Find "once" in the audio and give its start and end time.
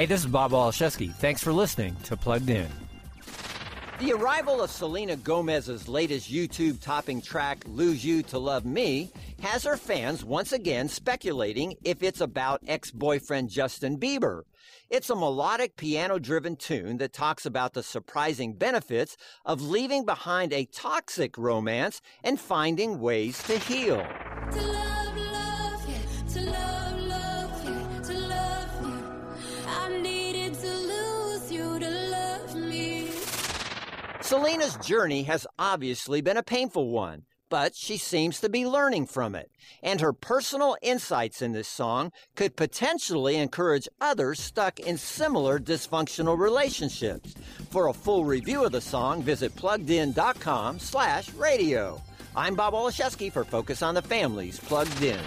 10.24-10.52